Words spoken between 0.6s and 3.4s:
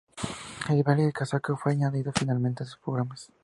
El baile cosaco fue añadido finalmente a sus programas.